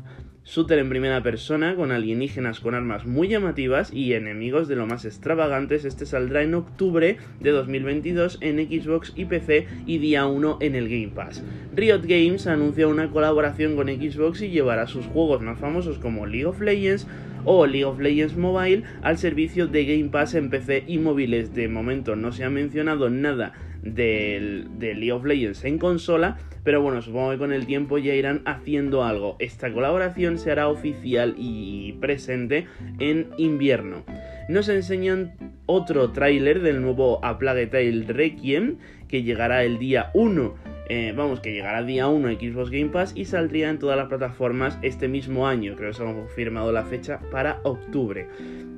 shooter 0.43 0.79
en 0.79 0.89
primera 0.89 1.21
persona 1.21 1.75
con 1.75 1.91
alienígenas 1.91 2.59
con 2.59 2.73
armas 2.73 3.05
muy 3.05 3.27
llamativas 3.27 3.93
y 3.93 4.13
enemigos 4.13 4.67
de 4.67 4.75
lo 4.75 4.87
más 4.87 5.05
extravagantes. 5.05 5.85
Este 5.85 6.05
saldrá 6.05 6.41
en 6.41 6.55
octubre 6.55 7.17
de 7.39 7.51
2022 7.51 8.39
en 8.41 8.57
Xbox 8.57 9.13
y 9.15 9.25
PC 9.25 9.67
y 9.85 9.99
día 9.99 10.25
1 10.25 10.57
en 10.61 10.75
el 10.75 10.89
Game 10.89 11.11
Pass. 11.13 11.43
Riot 11.75 12.01
Games 12.03 12.47
anuncia 12.47 12.87
una 12.87 13.09
colaboración 13.11 13.75
con 13.75 13.87
Xbox 13.87 14.41
y 14.41 14.49
llevará 14.49 14.87
sus 14.87 15.05
juegos 15.05 15.41
más 15.41 15.59
famosos 15.59 15.99
como 15.99 16.25
League 16.25 16.45
of 16.45 16.59
Legends 16.59 17.07
o 17.45 17.65
League 17.65 17.85
of 17.85 17.99
Legends 17.99 18.35
Mobile 18.35 18.83
al 19.01 19.17
servicio 19.17 19.67
de 19.67 19.85
Game 19.85 20.09
Pass 20.09 20.33
en 20.33 20.49
PC 20.49 20.83
y 20.87 20.97
móviles. 20.97 21.53
De 21.53 21.67
momento 21.67 22.15
no 22.15 22.31
se 22.31 22.43
ha 22.43 22.49
mencionado 22.49 23.09
nada 23.09 23.53
del, 23.81 24.67
de 24.79 24.93
League 24.93 25.11
of 25.11 25.25
Legends 25.25 25.63
en 25.65 25.77
consola, 25.77 26.37
pero 26.63 26.81
bueno, 26.81 27.01
supongo 27.01 27.31
que 27.31 27.37
con 27.37 27.51
el 27.51 27.65
tiempo 27.65 27.97
ya 27.97 28.13
irán 28.13 28.41
haciendo 28.45 29.03
algo. 29.03 29.35
Esta 29.39 29.71
colaboración 29.71 30.37
se 30.37 30.51
hará 30.51 30.67
oficial 30.67 31.35
y 31.37 31.93
presente 31.93 32.67
en 32.99 33.29
invierno. 33.37 34.03
Nos 34.47 34.69
enseñan 34.69 35.33
otro 35.65 36.11
tráiler 36.11 36.61
del 36.61 36.81
nuevo 36.81 37.23
A 37.23 37.37
Plague 37.37 37.67
Tale 37.67 38.05
Requiem 38.07 38.77
que 39.07 39.23
llegará 39.23 39.63
el 39.63 39.79
día 39.79 40.11
1 40.13 40.70
eh, 40.93 41.13
vamos, 41.15 41.39
que 41.39 41.53
llegará 41.53 41.83
día 41.83 42.09
1 42.09 42.27
a 42.27 42.31
Xbox 42.33 42.69
Game 42.69 42.89
Pass 42.89 43.13
y 43.15 43.23
saldría 43.23 43.69
en 43.69 43.79
todas 43.79 43.95
las 43.95 44.09
plataformas 44.09 44.77
este 44.81 45.07
mismo 45.07 45.47
año. 45.47 45.77
Creo 45.77 45.91
que 45.91 45.95
se 45.95 46.03
ha 46.03 46.13
confirmado 46.13 46.73
la 46.73 46.83
fecha 46.83 47.21
para 47.31 47.61
octubre. 47.63 48.27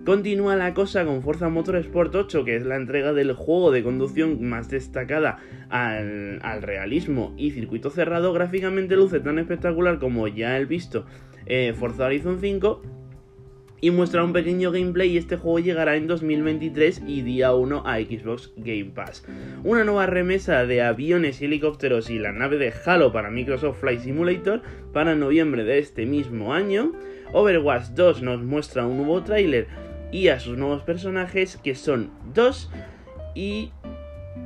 Continúa 0.06 0.56
la 0.56 0.76
cosa 0.76 1.06
con 1.06 1.24
Forza 1.24 1.50
Motorsport 1.50 2.14
8, 2.14 2.46
que 2.46 2.56
es 2.56 2.66
la 2.68 2.76
entrega 2.76 3.14
del 3.14 3.34
juego 3.34 3.72
de 3.72 3.82
conducción 3.82 4.48
más 4.48 4.70
destacada 4.70 5.40
al, 5.70 6.40
realismo 6.62 7.34
y 7.36 7.50
circuito 7.50 7.90
cerrado. 7.90 8.32
Gráficamente 8.32 8.96
luce 8.96 9.20
tan 9.20 9.40
espectacular 9.40 9.98
como 9.98 10.28
ya 10.28 10.60
he 10.60 10.66
visto 10.66 11.08
eh, 11.48 11.74
Forza 11.76 12.06
Horizon 12.06 12.38
5 12.40 13.03
y 13.84 13.92
muestra 13.92 14.24
un 14.24 14.32
pequeño 14.32 14.72
gameplay 14.72 15.12
y 15.12 15.18
este 15.18 15.36
juego 15.36 15.60
llegará 15.60 15.98
en 15.98 16.08
2023 16.08 17.02
y 17.06 17.22
día 17.22 17.54
1 17.54 17.84
a 17.86 17.98
Xbox 17.98 18.54
Game 18.56 18.92
Pass. 18.96 19.26
Una 19.66 19.84
nueva 19.84 20.06
remesa 20.06 20.66
de 20.66 20.82
aviones 20.82 21.42
helicópteros 21.42 22.10
y 22.10 22.18
la 22.18 22.32
nave 22.32 22.58
de 22.58 22.72
Halo 22.86 23.12
para 23.12 23.30
Microsoft 23.30 23.82
Flight 23.82 24.00
Simulator 24.00 24.62
para 24.94 25.16
noviembre 25.16 25.66
de 25.66 25.80
este 25.80 26.06
mismo 26.06 26.54
año. 26.54 26.94
Overwatch 27.34 27.88
2 27.90 28.22
nos 28.22 28.42
muestra 28.42 28.88
un 28.88 28.96
nuevo 29.00 29.22
tráiler 29.22 29.68
y 30.14 30.30
a 30.30 30.40
sus 30.40 30.58
nuevos 30.58 30.84
personajes 30.84 31.58
que 31.58 31.76
son 31.76 32.10
dos 32.34 32.72
y 33.36 33.74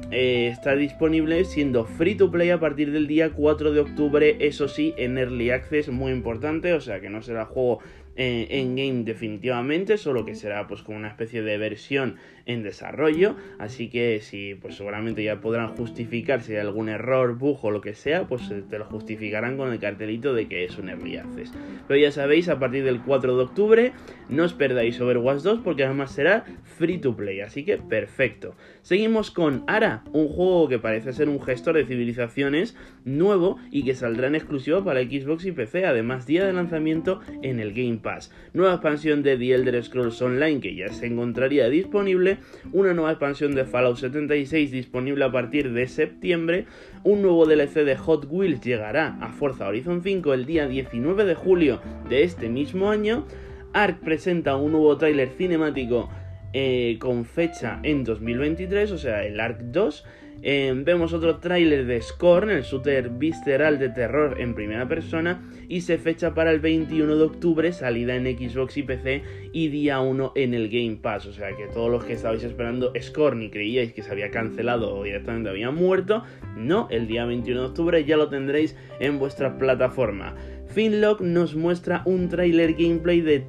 eh, 0.10 0.48
está 0.52 0.76
disponible 0.76 1.44
siendo 1.46 1.86
free 1.86 2.16
to 2.16 2.32
play 2.32 2.50
a 2.50 2.60
partir 2.60 2.92
del 2.92 3.06
día 3.06 3.32
4 3.32 3.72
de 3.72 3.82
octubre, 3.82 4.38
eso 4.40 4.68
sí, 4.68 4.94
en 4.98 5.18
Early 5.18 5.52
Access, 5.52 5.90
muy 5.90 6.12
importante, 6.12 6.74
o 6.74 6.82
sea 6.82 7.02
que 7.02 7.10
no 7.10 7.22
será 7.22 7.46
juego 7.46 7.80
eh, 8.18 8.48
en 8.50 8.76
game 8.76 9.04
definitivamente, 9.04 9.98
solo 9.98 10.26
que 10.26 10.34
será 10.34 10.68
pues 10.68 10.82
como 10.82 10.98
una 10.98 11.08
especie 11.08 11.44
de 11.44 11.58
versión 11.60 12.16
en 12.48 12.64
desarrollo, 12.64 13.36
así 13.60 13.90
que 13.90 14.22
si 14.22 14.56
pues 14.56 14.76
seguramente 14.76 15.24
ya 15.24 15.40
podrán 15.40 15.76
justificar 15.76 16.42
si 16.42 16.54
hay 16.54 16.60
algún 16.60 16.90
error, 16.90 17.38
bug 17.38 17.60
o 17.64 17.72
lo 17.72 17.82
que 17.82 17.94
sea, 17.94 18.28
pues 18.28 18.50
eh, 18.50 18.64
te 18.68 18.80
lo 18.80 18.86
justificarán 18.86 19.58
con 19.58 19.72
el 19.72 19.80
cartelito 19.80 20.34
de 20.34 20.48
que 20.48 20.66
es 20.66 20.78
un 20.78 20.90
early 20.90 21.18
access. 21.18 21.54
Pero 21.88 22.00
ya 22.00 22.12
sabéis, 22.12 22.50
a 22.50 22.58
partir 22.58 22.84
del 22.84 23.02
4 23.02 23.38
de 23.38 23.44
octubre 23.44 23.92
no 24.30 24.44
os 24.44 24.54
perdáis 24.54 25.00
Overwatch 25.00 25.44
2 25.44 25.60
porque 25.64 25.84
además 25.84 26.12
será 26.12 26.46
free 26.64 26.98
to 26.98 27.16
play, 27.16 27.42
así 27.42 27.64
que 27.64 27.78
perfecto. 27.78 28.56
Seguimos 28.82 29.30
con 29.30 29.64
Ara, 29.68 30.04
un 30.14 30.28
juego 30.30 30.70
que 30.70 30.80
parece 30.80 31.14
ser 31.14 31.30
un 31.30 31.42
gestor 31.42 31.76
de 31.76 31.86
civilizaciones 31.86 32.76
nuevo 33.06 33.58
y 33.70 33.84
que 33.84 33.94
saldrá 33.94 34.28
en 34.28 34.36
exclusiva 34.36 34.84
para 34.84 35.02
Xbox 35.02 35.46
y 35.46 35.52
PC, 35.52 35.86
además 35.86 36.26
día 36.26 36.46
de 36.46 36.54
lanzamiento 36.54 37.20
en 37.44 37.60
el 37.60 37.74
Game 37.74 37.98
Pass. 37.98 38.07
Nueva 38.54 38.76
expansión 38.76 39.22
de 39.22 39.38
The 39.38 39.54
Elder 39.54 39.84
Scrolls 39.84 40.22
Online 40.22 40.62
que 40.62 40.76
ya 40.76 40.90
se 40.90 41.08
encontraría 41.08 41.70
disponible. 41.70 42.38
Una 42.72 42.94
nueva 42.94 43.12
expansión 43.12 43.54
de 43.54 43.66
Fallout 43.66 43.98
76 43.98 44.72
disponible 44.72 45.26
a 45.26 45.32
partir 45.32 45.74
de 45.74 45.88
septiembre, 45.88 46.66
un 47.04 47.22
nuevo 47.22 47.46
DLC 47.46 47.84
de 47.84 47.98
Hot 47.98 48.28
Wheels 48.30 48.62
llegará 48.62 49.18
a 49.22 49.30
Forza 49.30 49.68
Horizon 49.68 50.02
5 50.02 50.34
el 50.34 50.46
día 50.46 50.68
19 50.68 51.26
de 51.26 51.36
julio 51.36 51.82
de 52.10 52.24
este 52.24 52.50
mismo 52.50 52.90
año, 52.90 53.26
Ark 53.74 54.00
presenta 54.04 54.56
un 54.56 54.72
nuevo 54.72 54.98
tráiler 54.98 55.30
cinemático 55.38 56.10
eh, 56.54 56.98
con 57.00 57.26
fecha 57.26 57.80
en 57.84 58.04
2023, 58.04 58.92
o 58.92 58.98
sea, 58.98 59.24
el 59.24 59.40
Ark 59.40 59.60
2, 59.60 60.06
Em, 60.44 60.84
vemos 60.84 61.14
otro 61.14 61.38
tráiler 61.38 61.86
de 61.86 62.00
Scorn, 62.02 62.52
el 62.52 62.62
shooter 62.62 63.10
visceral 63.10 63.80
de 63.80 63.90
terror 63.90 64.40
en 64.40 64.54
primera 64.54 64.88
persona, 64.88 65.42
y 65.68 65.82
se 65.82 65.98
fecha 65.98 66.34
para 66.34 66.52
el 66.52 66.60
21 66.60 67.18
de 67.18 67.24
octubre, 67.24 67.74
salida 67.74 68.16
en 68.16 68.26
Xbox 68.26 68.78
y 68.78 68.84
PC, 68.84 69.24
y 69.52 69.70
día 69.70 70.00
1 70.00 70.34
en 70.36 70.54
el 70.54 70.70
Game 70.70 71.00
Pass. 71.02 71.26
O 71.26 71.34
sea 71.34 71.56
que 71.56 71.68
todos 71.74 71.90
los 71.90 72.04
que 72.04 72.14
estabais 72.14 72.44
esperando 72.44 72.94
Scorn 73.00 73.42
y 73.42 73.50
creíais 73.50 73.94
que 73.94 74.04
se 74.04 74.12
había 74.12 74.30
cancelado 74.30 74.96
o 74.96 75.04
directamente 75.04 75.50
había 75.50 75.72
muerto, 75.72 76.24
no, 76.56 76.88
el 76.92 77.08
día 77.08 77.26
21 77.26 77.60
de 77.60 77.68
octubre 77.68 78.06
ya 78.06 78.18
lo 78.18 78.30
tendréis 78.30 78.76
en 79.00 79.18
vuestra 79.18 79.58
plataforma. 79.58 80.36
Finlock 80.68 81.22
nos 81.22 81.56
muestra 81.56 82.04
un 82.06 82.30
tráiler 82.30 82.74
gameplay 82.74 83.22
de 83.22 83.46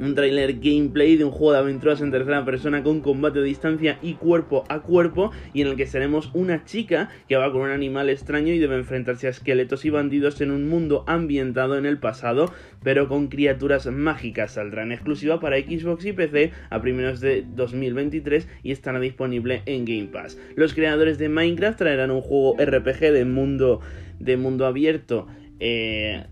un 0.00 0.14
tráiler 0.14 0.58
gameplay 0.60 1.16
de 1.16 1.24
un 1.24 1.30
juego 1.30 1.52
de 1.52 1.58
aventuras 1.58 2.00
en 2.00 2.10
tercera 2.10 2.44
persona 2.44 2.82
con 2.82 3.00
combate 3.00 3.40
de 3.40 3.44
distancia 3.44 3.98
y 4.02 4.14
cuerpo 4.14 4.64
a 4.68 4.80
cuerpo 4.80 5.30
y 5.52 5.60
en 5.60 5.68
el 5.68 5.76
que 5.76 5.86
seremos 5.86 6.30
una 6.34 6.64
chica 6.64 7.10
que 7.28 7.36
va 7.36 7.52
con 7.52 7.62
un 7.62 7.70
animal 7.70 8.08
extraño 8.08 8.52
y 8.52 8.58
debe 8.58 8.76
enfrentarse 8.76 9.26
a 9.26 9.30
esqueletos 9.30 9.84
y 9.84 9.90
bandidos 9.90 10.40
en 10.40 10.50
un 10.50 10.68
mundo 10.68 11.04
ambientado 11.06 11.76
en 11.76 11.86
el 11.86 11.98
pasado 11.98 12.52
pero 12.82 13.08
con 13.08 13.28
criaturas 13.28 13.86
mágicas. 13.86 14.52
Saldrá 14.52 14.82
en 14.82 14.92
exclusiva 14.92 15.40
para 15.40 15.58
Xbox 15.58 16.04
y 16.06 16.12
PC 16.12 16.52
a 16.70 16.80
primeros 16.80 17.20
de 17.20 17.44
2023 17.54 18.48
y 18.62 18.72
estará 18.72 19.00
disponible 19.00 19.62
en 19.66 19.84
Game 19.84 20.08
Pass. 20.12 20.38
Los 20.56 20.74
creadores 20.74 21.18
de 21.18 21.28
Minecraft 21.28 21.78
traerán 21.78 22.10
un 22.10 22.22
juego 22.22 22.56
RPG 22.58 23.12
de 23.12 23.24
mundo, 23.24 23.80
de 24.18 24.36
mundo 24.36 24.66
abierto. 24.66 25.26
Eh, 25.58 26.24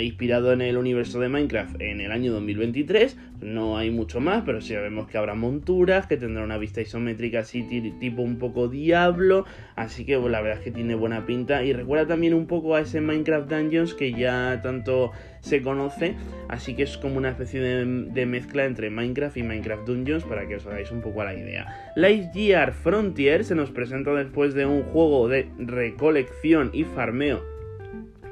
inspirado 0.00 0.52
en 0.52 0.62
el 0.62 0.78
universo 0.78 1.20
de 1.20 1.28
Minecraft 1.28 1.80
en 1.80 2.00
el 2.00 2.10
año 2.10 2.32
2023. 2.32 3.16
No 3.40 3.76
hay 3.76 3.90
mucho 3.90 4.20
más, 4.20 4.42
pero 4.44 4.60
sí 4.60 4.72
sabemos 4.72 5.08
que 5.08 5.18
habrá 5.18 5.34
monturas, 5.34 6.06
que 6.06 6.16
tendrá 6.16 6.42
una 6.42 6.58
vista 6.58 6.80
isométrica 6.80 7.40
así 7.40 7.62
tipo 8.00 8.22
un 8.22 8.38
poco 8.38 8.68
diablo. 8.68 9.44
Así 9.76 10.04
que 10.04 10.16
la 10.16 10.40
verdad 10.40 10.58
es 10.58 10.64
que 10.64 10.70
tiene 10.70 10.94
buena 10.94 11.26
pinta. 11.26 11.62
Y 11.64 11.72
recuerda 11.72 12.06
también 12.06 12.34
un 12.34 12.46
poco 12.46 12.74
a 12.74 12.80
ese 12.80 13.00
Minecraft 13.00 13.50
Dungeons 13.50 13.94
que 13.94 14.12
ya 14.12 14.60
tanto 14.62 15.12
se 15.40 15.60
conoce. 15.62 16.14
Así 16.48 16.74
que 16.74 16.84
es 16.84 16.96
como 16.96 17.18
una 17.18 17.30
especie 17.30 17.60
de, 17.60 18.26
mezcla 18.26 18.64
entre 18.64 18.90
Minecraft 18.90 19.36
y 19.36 19.42
Minecraft 19.42 19.86
Dungeons 19.86 20.24
para 20.24 20.48
que 20.48 20.56
os 20.56 20.66
hagáis 20.66 20.90
un 20.90 21.02
poco 21.02 21.20
a 21.20 21.26
la 21.26 21.34
idea. 21.34 21.92
Lightyear 21.94 22.72
Frontier 22.72 23.44
se 23.44 23.54
nos 23.54 23.70
presenta 23.70 24.14
después 24.14 24.54
de 24.54 24.66
un 24.66 24.82
juego 24.82 25.28
de 25.28 25.48
recolección 25.58 26.70
y 26.72 26.84
farmeo 26.84 27.42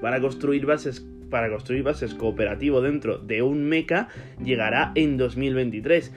para 0.01 0.21
construir 0.21 0.67
bases 0.67 1.07
para 1.31 1.51
construir 1.51 1.83
bases 1.83 2.15
cooperativo 2.15 2.81
dentro 2.81 3.19
de 3.19 3.43
un 3.43 3.65
mecha 3.65 4.09
llegará 4.43 4.93
en 4.95 5.17
2023. 5.17 6.13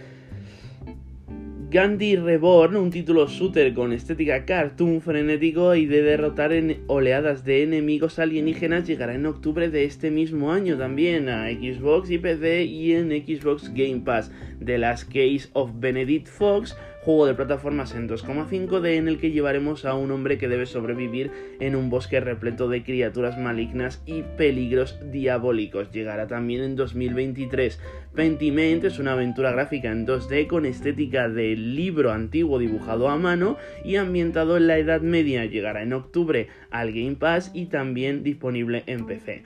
Gandhi 1.72 2.16
Reborn, 2.16 2.76
un 2.78 2.90
título 2.90 3.28
shooter 3.28 3.76
con 3.76 3.94
estética 3.94 4.44
cartoon 4.44 5.02
frenético 5.02 5.76
y 5.76 5.86
de 5.86 6.02
derrotar 6.02 6.52
en 6.52 6.82
oleadas 6.88 7.46
de 7.46 7.62
enemigos 7.62 8.18
alienígenas, 8.18 8.88
llegará 8.88 9.14
en 9.14 9.28
octubre 9.28 9.70
de 9.70 9.84
este 9.84 10.10
mismo 10.10 10.52
año 10.52 10.80
también 10.80 11.30
a 11.30 11.48
Xbox 11.52 12.10
y 12.10 12.18
PC 12.18 12.64
y 12.64 12.94
en 12.94 13.10
Xbox 13.12 13.72
Game 13.72 14.02
Pass. 14.04 14.32
The 14.66 14.80
Last 14.80 15.10
Case 15.10 15.50
of 15.54 15.74
Benedict 15.76 16.28
Fox, 16.28 16.76
juego 17.02 17.26
de 17.26 17.34
plataformas 17.34 17.96
en 17.96 18.10
2,5D 18.10 18.98
en 18.98 19.08
el 19.08 19.20
que 19.20 19.32
llevaremos 19.32 19.86
a 19.86 19.94
un 19.94 20.12
hombre 20.12 20.38
que 20.38 20.48
debe 20.48 20.66
sobrevivir 20.66 21.32
en 21.60 21.76
un 21.76 21.90
bosque 21.90 22.20
repleto 22.20 22.68
de 22.68 22.84
criaturas 22.84 23.38
malignas 23.38 24.02
y 24.06 24.24
peligros 24.24 25.00
diabólicos. 25.12 25.92
Llegará 25.92 26.28
también 26.28 26.62
en 26.62 26.76
2023. 26.76 27.80
Pentiment 28.14 28.84
es 28.84 29.00
una 29.00 29.14
aventura 29.14 29.52
gráfica 29.52 29.92
en 29.92 30.06
2D 30.06 30.48
con 30.48 30.66
estética 30.66 31.30
de 31.30 31.56
libro 31.56 32.12
antiguo 32.12 32.60
dibujado 32.60 33.10
a 33.10 33.18
mano 33.18 33.58
y 33.84 33.96
ambientado 33.96 34.58
en 34.58 34.68
la 34.68 34.78
Edad 34.78 35.02
Media. 35.02 35.46
Llegará 35.46 35.84
en 35.84 35.94
octubre 35.94 36.48
al 36.70 36.92
Game 36.92 37.16
Pass 37.16 37.52
y 37.54 37.68
también 37.68 38.24
disponible 38.24 38.84
en 38.88 39.06
PC. 39.06 39.44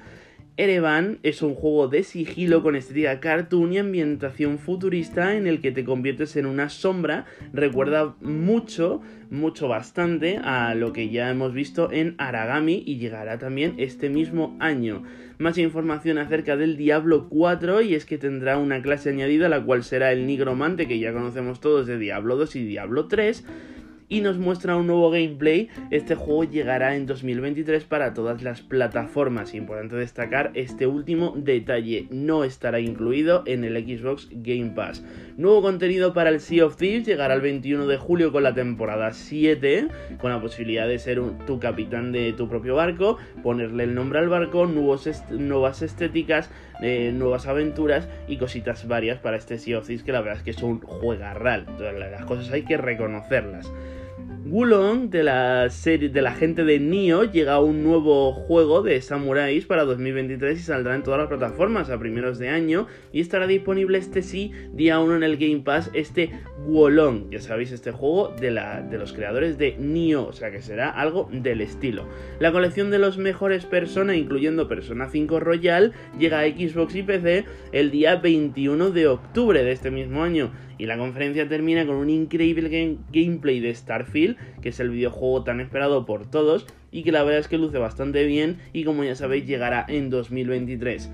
Erevan 0.55 1.17
es 1.23 1.41
un 1.41 1.55
juego 1.55 1.87
de 1.87 2.03
sigilo 2.03 2.61
con 2.61 2.75
estética 2.75 3.19
cartoon 3.19 3.73
y 3.73 3.79
ambientación 3.79 4.59
futurista 4.59 5.35
en 5.35 5.47
el 5.47 5.61
que 5.61 5.71
te 5.71 5.83
conviertes 5.83 6.35
en 6.35 6.45
una 6.45 6.69
sombra. 6.69 7.25
Recuerda 7.53 8.15
mucho, 8.21 9.01
mucho 9.31 9.67
bastante 9.67 10.37
a 10.37 10.75
lo 10.75 10.93
que 10.93 11.09
ya 11.09 11.31
hemos 11.31 11.53
visto 11.53 11.91
en 11.91 12.13
Aragami 12.19 12.83
y 12.85 12.97
llegará 12.97 13.39
también 13.39 13.73
este 13.77 14.09
mismo 14.09 14.55
año. 14.59 15.01
Más 15.39 15.57
información 15.57 16.19
acerca 16.19 16.55
del 16.55 16.77
Diablo 16.77 17.29
4 17.29 17.81
y 17.81 17.95
es 17.95 18.05
que 18.05 18.19
tendrá 18.19 18.59
una 18.59 18.83
clase 18.83 19.09
añadida 19.09 19.49
la 19.49 19.63
cual 19.63 19.83
será 19.83 20.11
el 20.11 20.27
nigromante 20.27 20.87
que 20.87 20.99
ya 20.99 21.13
conocemos 21.13 21.61
todos 21.61 21.87
de 21.87 21.97
Diablo 21.97 22.35
2 22.35 22.55
y 22.57 22.65
Diablo 22.65 23.07
3 23.07 23.43
y 24.13 24.21
nos 24.21 24.37
muestra 24.37 24.75
un 24.75 24.85
nuevo 24.85 25.09
gameplay. 25.09 25.69
Este 25.89 26.13
juego 26.13 26.43
llegará 26.43 26.95
en 26.95 27.07
2023 27.07 27.83
para 27.85 28.13
todas 28.13 28.43
las 28.43 28.61
plataformas. 28.61 29.55
Importante 29.55 29.95
destacar 29.95 30.51
este 30.53 30.85
último 30.85 31.33
detalle, 31.35 32.05
no 32.11 32.43
estará 32.43 32.79
incluido 32.79 33.41
en 33.47 33.63
el 33.63 33.75
Xbox 33.75 34.29
Game 34.31 34.73
Pass. 34.75 35.03
Nuevo 35.35 35.63
contenido 35.63 36.13
para 36.13 36.29
el 36.29 36.41
Sea 36.41 36.67
of 36.67 36.77
Thieves 36.77 37.07
llegará 37.07 37.33
el 37.33 37.41
21 37.41 37.87
de 37.87 37.97
julio 37.97 38.31
con 38.31 38.43
la 38.43 38.53
temporada 38.53 39.13
7, 39.13 39.87
con 40.21 40.29
la 40.29 40.39
posibilidad 40.39 40.87
de 40.87 40.99
ser 40.99 41.19
tu 41.47 41.59
capitán 41.59 42.11
de 42.11 42.33
tu 42.33 42.47
propio 42.47 42.75
barco, 42.75 43.17
ponerle 43.41 43.85
el 43.85 43.95
nombre 43.95 44.19
al 44.19 44.29
barco, 44.29 44.67
nuevos 44.67 45.09
nuevas 45.31 45.81
estéticas, 45.81 46.51
eh, 46.83 47.11
nuevas 47.15 47.47
aventuras 47.47 48.07
y 48.27 48.37
cositas 48.37 48.87
varias 48.87 49.17
para 49.17 49.37
este 49.37 49.57
Sea 49.57 49.79
of 49.79 49.87
Thieves 49.87 50.03
que 50.03 50.11
la 50.11 50.21
verdad 50.21 50.37
es 50.37 50.43
que 50.43 50.51
es 50.51 50.61
un 50.61 50.81
juegarral. 50.81 51.65
las 51.79 52.25
cosas 52.25 52.51
hay 52.51 52.61
que 52.61 52.77
reconocerlas. 52.77 53.71
Wulong 54.45 55.09
de 55.09 55.23
la 55.23 55.69
serie 55.69 56.09
de 56.09 56.21
la 56.21 56.33
gente 56.33 56.65
de 56.65 56.77
Nio 56.77 57.23
llega 57.23 57.53
a 57.53 57.61
un 57.61 57.81
nuevo 57.81 58.33
juego 58.33 58.81
de 58.83 59.01
samuráis 59.01 59.65
para 59.65 59.85
2023 59.85 60.59
y 60.59 60.61
saldrá 60.61 60.95
en 60.95 61.03
todas 61.03 61.21
las 61.21 61.29
plataformas 61.29 61.89
a 61.89 61.97
primeros 61.97 62.39
de 62.39 62.49
año 62.49 62.87
y 63.13 63.21
estará 63.21 63.47
disponible 63.47 63.97
este 63.97 64.21
sí 64.21 64.51
día 64.73 64.99
1 64.99 65.15
en 65.15 65.23
el 65.23 65.37
Game 65.37 65.61
Pass 65.61 65.89
este 65.93 66.31
Wulong, 66.65 67.29
ya 67.31 67.39
sabéis 67.39 67.71
este 67.71 67.91
juego 67.91 68.35
de, 68.37 68.51
la, 68.51 68.81
de 68.81 68.97
los 68.97 69.13
creadores 69.13 69.57
de 69.57 69.77
Nio, 69.77 70.27
o 70.27 70.33
sea 70.33 70.51
que 70.51 70.61
será 70.61 70.89
algo 70.89 71.29
del 71.31 71.61
estilo. 71.61 72.05
La 72.39 72.51
colección 72.51 72.91
de 72.91 72.99
los 72.99 73.17
mejores 73.17 73.65
Persona 73.65 74.13
incluyendo 74.13 74.67
Persona 74.67 75.07
5 75.07 75.39
Royal 75.39 75.93
llega 76.19 76.41
a 76.41 76.47
Xbox 76.49 76.95
y 76.95 77.03
PC 77.03 77.45
el 77.71 77.91
día 77.91 78.17
21 78.17 78.91
de 78.91 79.07
octubre 79.07 79.63
de 79.63 79.71
este 79.71 79.89
mismo 79.89 80.21
año 80.21 80.51
y 80.77 80.85
la 80.85 80.97
conferencia 80.97 81.47
termina 81.47 81.85
con 81.85 81.95
un 81.95 82.09
increíble 82.09 82.97
gameplay 83.11 83.59
de 83.59 83.73
Starfield, 83.73 84.32
que 84.61 84.69
es 84.69 84.79
el 84.79 84.89
videojuego 84.89 85.43
tan 85.43 85.59
esperado 85.59 86.05
por 86.05 86.29
todos 86.29 86.65
y 86.91 87.03
que 87.03 87.11
la 87.11 87.23
verdad 87.23 87.39
es 87.39 87.47
que 87.47 87.57
luce 87.57 87.77
bastante 87.77 88.25
bien 88.25 88.59
y 88.71 88.83
como 88.83 89.03
ya 89.03 89.15
sabéis 89.15 89.45
llegará 89.45 89.85
en 89.87 90.09
2023. 90.09 91.09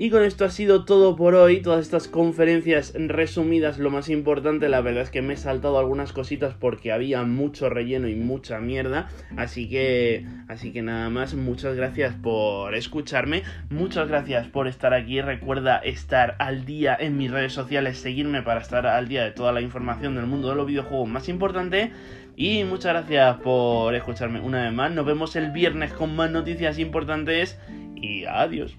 Y 0.00 0.10
con 0.10 0.22
esto 0.22 0.44
ha 0.44 0.50
sido 0.50 0.84
todo 0.84 1.16
por 1.16 1.34
hoy, 1.34 1.60
todas 1.60 1.80
estas 1.80 2.06
conferencias 2.06 2.94
resumidas, 2.96 3.80
lo 3.80 3.90
más 3.90 4.08
importante, 4.08 4.68
la 4.68 4.80
verdad 4.80 5.02
es 5.02 5.10
que 5.10 5.22
me 5.22 5.34
he 5.34 5.36
saltado 5.36 5.76
algunas 5.76 6.12
cositas 6.12 6.54
porque 6.54 6.92
había 6.92 7.24
mucho 7.24 7.68
relleno 7.68 8.06
y 8.06 8.14
mucha 8.14 8.60
mierda, 8.60 9.08
así 9.36 9.68
que 9.68 10.24
así 10.46 10.72
que 10.72 10.82
nada 10.82 11.10
más, 11.10 11.34
muchas 11.34 11.74
gracias 11.74 12.14
por 12.14 12.76
escucharme, 12.76 13.42
muchas 13.70 14.06
gracias 14.06 14.46
por 14.46 14.68
estar 14.68 14.94
aquí, 14.94 15.20
recuerda 15.20 15.78
estar 15.78 16.36
al 16.38 16.64
día 16.64 16.96
en 16.98 17.16
mis 17.16 17.32
redes 17.32 17.52
sociales, 17.52 17.98
seguirme 17.98 18.42
para 18.42 18.60
estar 18.60 18.86
al 18.86 19.08
día 19.08 19.24
de 19.24 19.32
toda 19.32 19.50
la 19.50 19.62
información 19.62 20.14
del 20.14 20.26
mundo 20.26 20.48
de 20.48 20.54
los 20.54 20.68
videojuegos 20.68 21.08
más 21.08 21.28
importante. 21.28 21.90
Y 22.36 22.62
muchas 22.62 22.92
gracias 22.92 23.38
por 23.38 23.96
escucharme 23.96 24.38
una 24.38 24.62
vez 24.62 24.72
más. 24.72 24.92
Nos 24.92 25.04
vemos 25.04 25.34
el 25.34 25.50
viernes 25.50 25.92
con 25.92 26.14
más 26.14 26.30
noticias 26.30 26.78
importantes. 26.78 27.58
Y 27.96 28.26
adiós. 28.26 28.76